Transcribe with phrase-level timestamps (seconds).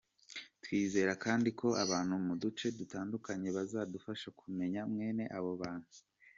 [0.63, 5.91] Twizera kandi ko abantu mu duce dutandukanye bazadufasha kumenya mwene abo bantu.